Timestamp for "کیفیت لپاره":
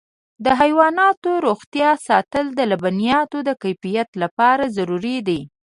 3.63-4.63